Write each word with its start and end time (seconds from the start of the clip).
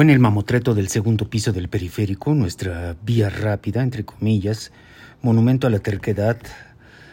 Fue 0.00 0.04
en 0.06 0.10
el 0.12 0.18
mamotreto 0.18 0.74
del 0.74 0.88
segundo 0.88 1.28
piso 1.28 1.52
del 1.52 1.68
periférico, 1.68 2.32
nuestra 2.32 2.96
vía 3.04 3.28
rápida, 3.28 3.82
entre 3.82 4.06
comillas, 4.06 4.72
monumento 5.20 5.66
a 5.66 5.70
la 5.70 5.80
terquedad, 5.80 6.38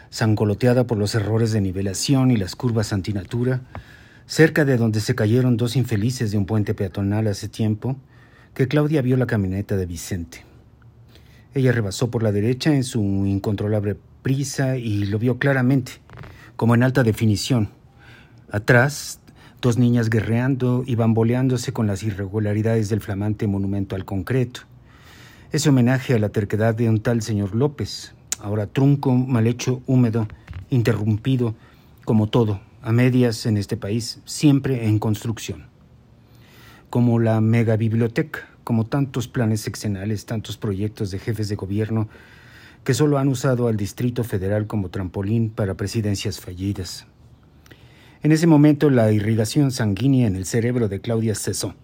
sangoloteada 0.08 0.86
por 0.86 0.96
los 0.96 1.14
errores 1.14 1.52
de 1.52 1.60
nivelación 1.60 2.30
y 2.30 2.38
las 2.38 2.56
curvas 2.56 2.94
antinatura, 2.94 3.60
cerca 4.24 4.64
de 4.64 4.78
donde 4.78 5.00
se 5.00 5.14
cayeron 5.14 5.58
dos 5.58 5.76
infelices 5.76 6.30
de 6.30 6.38
un 6.38 6.46
puente 6.46 6.72
peatonal 6.72 7.26
hace 7.26 7.46
tiempo, 7.50 7.98
que 8.54 8.68
Claudia 8.68 9.02
vio 9.02 9.18
la 9.18 9.26
camioneta 9.26 9.76
de 9.76 9.84
Vicente. 9.84 10.46
Ella 11.52 11.72
rebasó 11.72 12.10
por 12.10 12.22
la 12.22 12.32
derecha 12.32 12.74
en 12.74 12.84
su 12.84 13.02
incontrolable 13.02 13.98
prisa 14.22 14.78
y 14.78 15.04
lo 15.04 15.18
vio 15.18 15.38
claramente, 15.38 15.92
como 16.56 16.74
en 16.74 16.84
alta 16.84 17.02
definición. 17.02 17.68
Atrás, 18.50 19.20
Dos 19.60 19.76
niñas 19.76 20.08
guerreando 20.08 20.84
y 20.86 20.94
bamboleándose 20.94 21.72
con 21.72 21.88
las 21.88 22.04
irregularidades 22.04 22.88
del 22.88 23.00
flamante 23.00 23.48
monumento 23.48 23.96
al 23.96 24.04
concreto. 24.04 24.60
Ese 25.50 25.70
homenaje 25.70 26.14
a 26.14 26.20
la 26.20 26.28
terquedad 26.28 26.76
de 26.76 26.88
un 26.88 27.00
tal 27.00 27.22
señor 27.22 27.56
López, 27.56 28.14
ahora 28.38 28.68
trunco, 28.68 29.12
mal 29.12 29.48
hecho, 29.48 29.82
húmedo, 29.86 30.28
interrumpido, 30.70 31.56
como 32.04 32.28
todo, 32.28 32.60
a 32.82 32.92
medias 32.92 33.46
en 33.46 33.56
este 33.56 33.76
país, 33.76 34.20
siempre 34.24 34.86
en 34.86 35.00
construcción. 35.00 35.66
Como 36.88 37.18
la 37.18 37.40
megabiblioteca, 37.40 38.48
como 38.62 38.86
tantos 38.86 39.26
planes 39.26 39.60
sexenales, 39.62 40.24
tantos 40.24 40.56
proyectos 40.56 41.10
de 41.10 41.18
jefes 41.18 41.48
de 41.48 41.56
gobierno 41.56 42.08
que 42.84 42.94
solo 42.94 43.18
han 43.18 43.26
usado 43.26 43.66
al 43.66 43.76
Distrito 43.76 44.22
Federal 44.22 44.68
como 44.68 44.88
trampolín 44.88 45.50
para 45.50 45.74
presidencias 45.74 46.38
fallidas. 46.38 47.08
En 48.20 48.32
ese 48.32 48.48
momento 48.48 48.90
la 48.90 49.12
irrigación 49.12 49.70
sanguínea 49.70 50.26
en 50.26 50.34
el 50.34 50.44
cerebro 50.44 50.88
de 50.88 51.00
Claudia 51.00 51.36
cesó. 51.36 51.74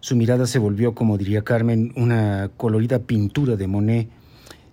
Su 0.00 0.16
mirada 0.16 0.46
se 0.46 0.58
volvió, 0.58 0.94
como 0.94 1.18
diría 1.18 1.42
Carmen, 1.42 1.92
una 1.96 2.50
colorida 2.56 3.00
pintura 3.00 3.56
de 3.56 3.66
Monet, 3.66 4.08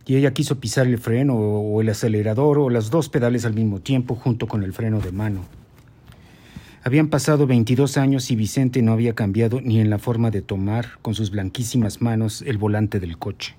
y 0.05 0.15
ella 0.15 0.33
quiso 0.33 0.59
pisar 0.59 0.87
el 0.87 0.97
freno 0.97 1.35
o 1.35 1.81
el 1.81 1.89
acelerador 1.89 2.59
o 2.59 2.69
las 2.69 2.89
dos 2.89 3.09
pedales 3.09 3.43
al 3.43 3.53
mismo 3.53 3.81
tiempo 3.81 4.15
junto 4.15 4.47
con 4.47 4.63
el 4.63 4.71
freno 4.71 5.01
de 5.01 5.11
mano. 5.11 5.41
Habían 6.83 7.07
pasado 7.07 7.47
22 7.47 7.97
años 7.97 8.29
y 8.31 8.35
Vicente 8.35 8.81
no 8.81 8.93
había 8.93 9.13
cambiado 9.13 9.59
ni 9.59 9.81
en 9.81 9.89
la 9.89 9.97
forma 9.97 10.29
de 10.29 10.43
tomar 10.43 10.99
con 11.01 11.15
sus 11.15 11.31
blanquísimas 11.31 12.01
manos 12.01 12.43
el 12.43 12.59
volante 12.59 12.99
del 12.99 13.17
coche. 13.17 13.55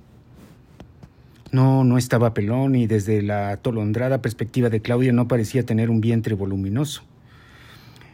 No, 1.56 1.84
no 1.84 1.96
estaba 1.96 2.34
pelón 2.34 2.74
y 2.74 2.86
desde 2.86 3.22
la 3.22 3.48
atolondrada 3.48 4.20
perspectiva 4.20 4.68
de 4.68 4.82
Claudia 4.82 5.10
no 5.14 5.26
parecía 5.26 5.64
tener 5.64 5.88
un 5.88 6.02
vientre 6.02 6.34
voluminoso. 6.34 7.02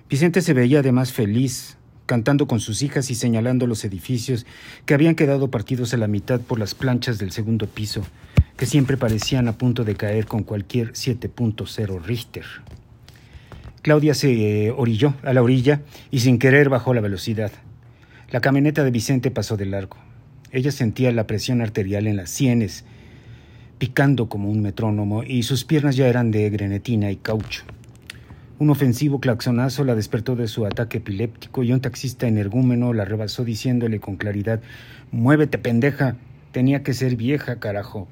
Vicente 0.08 0.42
se 0.42 0.52
veía 0.52 0.78
además 0.78 1.10
feliz, 1.10 1.76
cantando 2.06 2.46
con 2.46 2.60
sus 2.60 2.82
hijas 2.82 3.10
y 3.10 3.16
señalando 3.16 3.66
los 3.66 3.84
edificios 3.84 4.46
que 4.86 4.94
habían 4.94 5.16
quedado 5.16 5.50
partidos 5.50 5.92
a 5.92 5.96
la 5.96 6.06
mitad 6.06 6.40
por 6.40 6.60
las 6.60 6.76
planchas 6.76 7.18
del 7.18 7.32
segundo 7.32 7.66
piso, 7.66 8.06
que 8.56 8.64
siempre 8.64 8.96
parecían 8.96 9.48
a 9.48 9.58
punto 9.58 9.82
de 9.82 9.96
caer 9.96 10.26
con 10.26 10.44
cualquier 10.44 10.92
7.0 10.92 12.00
Richter. 12.00 12.44
Claudia 13.82 14.14
se 14.14 14.66
eh, 14.66 14.70
orilló 14.70 15.14
a 15.24 15.32
la 15.32 15.42
orilla 15.42 15.80
y 16.12 16.20
sin 16.20 16.38
querer 16.38 16.68
bajó 16.68 16.94
la 16.94 17.00
velocidad. 17.00 17.50
La 18.30 18.40
camioneta 18.40 18.84
de 18.84 18.92
Vicente 18.92 19.32
pasó 19.32 19.56
de 19.56 19.66
largo. 19.66 19.96
Ella 20.52 20.70
sentía 20.70 21.10
la 21.10 21.26
presión 21.26 21.60
arterial 21.60 22.06
en 22.06 22.16
las 22.16 22.30
sienes 22.30 22.84
picando 23.82 24.28
como 24.28 24.48
un 24.48 24.62
metrónomo, 24.62 25.24
y 25.24 25.42
sus 25.42 25.64
piernas 25.64 25.96
ya 25.96 26.06
eran 26.06 26.30
de 26.30 26.48
grenetina 26.50 27.10
y 27.10 27.16
caucho. 27.16 27.64
Un 28.60 28.70
ofensivo 28.70 29.18
claxonazo 29.18 29.82
la 29.82 29.96
despertó 29.96 30.36
de 30.36 30.46
su 30.46 30.64
ataque 30.66 30.98
epiléptico 30.98 31.64
y 31.64 31.72
un 31.72 31.80
taxista 31.80 32.28
energúmeno 32.28 32.92
la 32.92 33.04
rebasó 33.04 33.44
diciéndole 33.44 33.98
con 33.98 34.14
claridad 34.14 34.60
Muévete, 35.10 35.58
pendeja. 35.58 36.14
Tenía 36.52 36.84
que 36.84 36.94
ser 36.94 37.16
vieja, 37.16 37.58
carajo. 37.58 38.06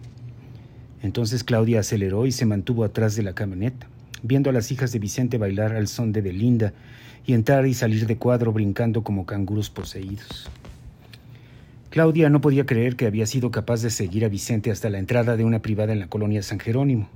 Entonces 1.05 1.45
Claudia 1.45 1.79
aceleró 1.79 2.27
y 2.27 2.33
se 2.33 2.47
mantuvo 2.47 2.83
atrás 2.83 3.15
de 3.15 3.23
la 3.23 3.35
camioneta, 3.35 3.87
viendo 4.25 4.51
a 4.51 4.53
las 4.53 4.73
hijas 4.73 4.91
de 4.91 4.99
Vicente 4.99 5.39
bailar 5.39 5.77
al 5.77 5.87
son 5.87 6.11
de 6.11 6.21
Belinda 6.21 6.73
y 7.25 7.35
entrar 7.35 7.65
y 7.65 7.75
salir 7.75 8.09
de 8.09 8.17
cuadro 8.17 8.53
brincando 8.53 9.05
como 9.05 9.25
canguros 9.25 9.71
poseídos. 9.71 10.51
Claudia 11.91 12.31
no 12.31 12.41
podía 12.41 12.67
creer 12.67 12.95
que 12.95 13.07
había 13.07 13.27
sido 13.27 13.51
capaz 13.51 13.83
de 13.83 13.91
seguir 13.91 14.25
a 14.25 14.29
Vicente 14.29 14.71
hasta 14.71 14.91
la 14.91 14.99
entrada 14.99 15.37
de 15.37 15.43
una 15.43 15.61
privada 15.61 15.93
en 15.93 15.99
la 15.99 16.07
colonia 16.07 16.41
San 16.41 16.61
Jerónimo, 16.61 17.09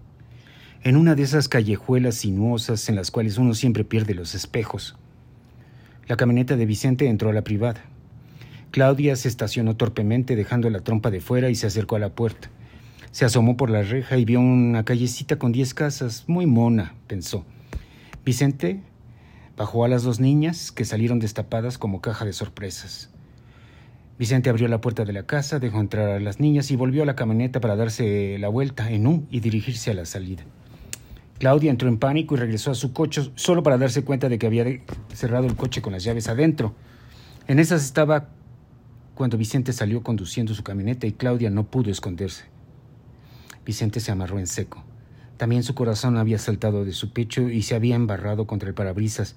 en 0.83 0.97
una 0.97 1.15
de 1.15 1.23
esas 1.23 1.49
callejuelas 1.49 2.17
sinuosas 2.17 2.89
en 2.89 2.97
las 2.97 3.13
cuales 3.13 3.39
uno 3.39 3.55
siempre 3.55 3.85
pierde 3.85 4.15
los 4.15 4.35
espejos. 4.35 4.97
La 6.09 6.17
camioneta 6.17 6.57
de 6.57 6.67
Vicente 6.67 7.07
entró 7.07 7.31
a 7.31 7.33
la 7.33 7.45
privada. 7.45 7.85
Claudia 8.73 9.15
se 9.15 9.29
estacionó 9.29 9.77
torpemente 9.77 10.35
dejando 10.35 10.69
la 10.71 10.81
trompa 10.81 11.13
de 11.13 11.21
fuera 11.21 11.51
y 11.51 11.55
se 11.55 11.69
acercó 11.69 11.95
a 11.95 12.01
la 12.01 12.11
puerta. 12.11 12.51
Se 13.13 13.25
asomó 13.25 13.57
por 13.57 13.71
la 13.71 13.85
reja 13.85 14.19
y 14.19 14.25
vio 14.25 14.41
una 14.41 14.85
callecita 14.85 15.39
con 15.39 15.53
diez 15.53 15.73
casas, 15.73 16.25
muy 16.27 16.47
mona, 16.47 16.95
pensó. 17.07 17.45
Vicente 18.25 18.81
bajó 19.57 19.85
a 19.85 19.89
las 19.89 20.03
dos 20.03 20.19
niñas, 20.19 20.73
que 20.73 20.85
salieron 20.85 21.21
destapadas 21.21 21.79
como 21.79 22.01
caja 22.01 22.25
de 22.25 22.33
sorpresas. 22.33 23.14
Vicente 24.17 24.49
abrió 24.49 24.69
la 24.69 24.81
puerta 24.81 25.05
de 25.05 25.13
la 25.13 25.25
casa, 25.25 25.59
dejó 25.59 25.81
entrar 25.81 26.09
a 26.09 26.21
las 26.21 26.39
niñas 26.39 26.71
y 26.71 26.77
volvió 26.77 27.03
a 27.03 27.07
la 27.07 27.17
camioneta 27.17 27.61
para 27.61 27.75
darse 27.75 28.39
la 28.39 28.49
vuelta 28.49 28.91
en 28.91 29.07
U 29.07 29.27
y 29.31 29.41
dirigirse 29.41 29.91
a 29.91 29.95
la 29.95 30.07
salida. 30.07 30.45
Claudia 31.39 31.71
entró 31.71 31.89
en 31.89 31.99
pánico 31.99 32.37
y 32.37 32.39
regresó 32.39 32.71
a 32.71 32.75
su 32.77 32.93
coche 32.93 33.33
solo 33.35 33.65
para 33.65 33.77
darse 33.77 34.05
cuenta 34.05 34.29
de 34.29 34.39
que 34.39 34.47
había 34.47 34.65
cerrado 35.13 35.47
el 35.47 35.57
coche 35.57 35.83
con 35.83 35.93
las 35.93 36.05
llaves 36.05 36.29
adentro. 36.29 36.75
En 37.49 37.59
esas 37.59 37.85
estaba 37.85 38.29
cuando 39.17 39.37
Vicente 39.37 39.73
salió 39.73 40.03
conduciendo 40.03 40.55
su 40.55 40.63
camioneta 40.63 41.09
y 41.09 41.13
Claudia 41.13 41.51
no 41.51 41.65
pudo 41.65 41.91
esconderse. 41.91 42.45
Vicente 43.67 43.99
se 43.99 44.13
amarró 44.13 44.39
en 44.39 44.47
seco. 44.47 44.85
También 45.37 45.65
su 45.65 45.75
corazón 45.75 46.17
había 46.17 46.39
saltado 46.39 46.85
de 46.85 46.93
su 46.93 47.13
pecho 47.13 47.49
y 47.49 47.63
se 47.63 47.75
había 47.75 47.97
embarrado 47.97 48.47
contra 48.47 48.69
el 48.69 48.75
parabrisas 48.75 49.35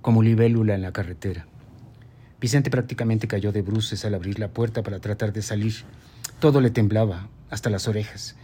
como 0.00 0.22
libélula 0.22 0.74
en 0.74 0.82
la 0.82 0.92
carretera. 0.92 1.46
Vicente 2.40 2.70
prácticamente 2.70 3.26
cayó 3.26 3.52
de 3.52 3.62
bruces 3.62 4.04
al 4.04 4.14
abrir 4.14 4.38
la 4.38 4.48
puerta 4.48 4.82
para 4.82 5.00
tratar 5.00 5.32
de 5.32 5.42
salir. 5.42 5.74
Todo 6.38 6.60
le 6.60 6.70
temblaba, 6.70 7.28
hasta 7.50 7.70
las 7.70 7.88
orejas. 7.88 8.36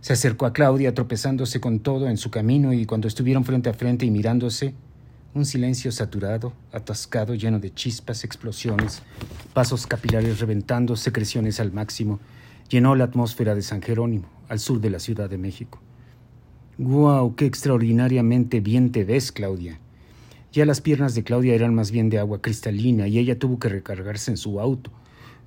Se 0.00 0.12
acercó 0.12 0.46
a 0.46 0.52
Claudia 0.52 0.94
tropezándose 0.94 1.60
con 1.60 1.80
todo 1.80 2.08
en 2.08 2.16
su 2.16 2.30
camino 2.30 2.72
y 2.72 2.86
cuando 2.86 3.08
estuvieron 3.08 3.44
frente 3.44 3.70
a 3.70 3.74
frente 3.74 4.04
y 4.06 4.10
mirándose, 4.10 4.74
un 5.34 5.44
silencio 5.44 5.92
saturado, 5.92 6.54
atascado, 6.72 7.34
lleno 7.34 7.60
de 7.60 7.72
chispas, 7.72 8.24
explosiones, 8.24 9.02
pasos 9.52 9.86
capilares 9.86 10.40
reventando, 10.40 10.96
secreciones 10.96 11.60
al 11.60 11.72
máximo, 11.72 12.20
llenó 12.68 12.94
la 12.94 13.04
atmósfera 13.04 13.54
de 13.54 13.62
San 13.62 13.82
Jerónimo, 13.82 14.28
al 14.48 14.58
sur 14.60 14.80
de 14.80 14.90
la 14.90 14.98
Ciudad 14.98 15.28
de 15.28 15.38
México. 15.38 15.80
¡Guau! 16.78 17.36
¡Qué 17.36 17.46
extraordinariamente 17.46 18.60
bien 18.60 18.92
te 18.92 19.04
ves, 19.04 19.30
Claudia! 19.30 19.78
Ya 20.56 20.64
las 20.64 20.80
piernas 20.80 21.14
de 21.14 21.22
Claudia 21.22 21.54
eran 21.54 21.74
más 21.74 21.90
bien 21.90 22.08
de 22.08 22.18
agua 22.18 22.40
cristalina 22.40 23.06
y 23.06 23.18
ella 23.18 23.38
tuvo 23.38 23.58
que 23.58 23.68
recargarse 23.68 24.30
en 24.30 24.38
su 24.38 24.58
auto, 24.58 24.90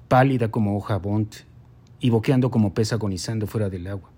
pálida 0.07 0.51
como 0.51 0.77
hoja 0.77 0.99
bont 0.99 1.33
y 1.99 2.11
boqueando 2.11 2.51
como 2.51 2.75
pez 2.75 2.93
agonizando 2.93 3.47
fuera 3.47 3.71
del 3.71 3.87
agua. 3.87 4.11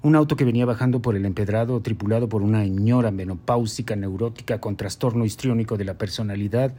Un 0.00 0.16
auto 0.16 0.34
que 0.34 0.46
venía 0.46 0.64
bajando 0.64 1.02
por 1.02 1.14
el 1.14 1.26
empedrado, 1.26 1.82
tripulado 1.82 2.26
por 2.26 2.40
una 2.40 2.64
ñora 2.64 3.10
menopáusica 3.10 3.96
neurótica 3.96 4.62
con 4.62 4.76
trastorno 4.76 5.26
histriónico 5.26 5.76
de 5.76 5.84
la 5.84 5.98
personalidad, 5.98 6.72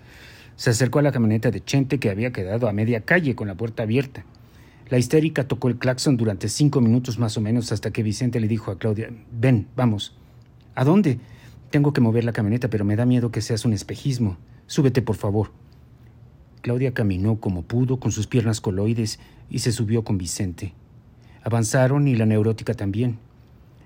se 0.56 0.72
acercó 0.72 0.98
a 0.98 1.04
la 1.04 1.12
camioneta 1.12 1.52
de 1.52 1.64
Chente 1.64 2.00
que 2.00 2.10
había 2.10 2.32
quedado 2.32 2.68
a 2.68 2.74
media 2.74 3.02
calle 3.02 3.36
con 3.36 3.48
la 3.48 3.54
puerta 3.54 3.84
abierta. 3.84 4.26
La 4.90 4.98
histérica 4.98 5.48
tocó 5.48 5.68
el 5.68 5.78
claxon 5.78 6.18
durante 6.18 6.50
cinco 6.50 6.82
minutos 6.82 7.20
más 7.20 7.38
o 7.38 7.42
menos 7.42 7.72
hasta 7.72 7.92
que 7.92 8.02
Vicente 8.02 8.40
le 8.40 8.48
dijo 8.48 8.72
a 8.72 8.80
Claudia, 8.80 9.12
ven, 9.32 9.68
vamos. 9.76 10.16
¿A 10.74 10.84
dónde? 10.84 11.20
Tengo 11.70 11.94
que 11.94 12.02
mover 12.02 12.24
la 12.24 12.34
camioneta, 12.34 12.70
pero 12.70 12.84
me 12.84 12.96
da 12.96 13.06
miedo 13.06 13.32
que 13.32 13.42
seas 13.42 13.64
un 13.64 13.74
espejismo. 13.74 14.38
Súbete, 14.66 15.02
por 15.02 15.16
favor. 15.16 15.52
Claudia 16.62 16.94
caminó 16.94 17.40
como 17.40 17.62
pudo, 17.62 18.00
con 18.00 18.12
sus 18.12 18.28
piernas 18.28 18.60
coloides, 18.60 19.20
y 19.50 19.60
se 19.60 19.72
subió 19.72 20.04
con 20.04 20.18
Vicente. 20.18 20.74
Avanzaron 21.44 22.08
y 22.08 22.16
la 22.16 22.26
neurótica 22.26 22.74
también. 22.74 23.20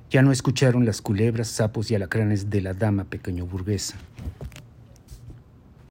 Ya 0.09 0.21
no 0.21 0.31
escucharon 0.31 0.85
las 0.85 1.01
culebras, 1.01 1.47
sapos 1.49 1.91
y 1.91 1.95
alacranes 1.95 2.49
de 2.49 2.61
la 2.61 2.73
dama 2.73 3.03
pequeño 3.03 3.45
burguesa. 3.45 3.97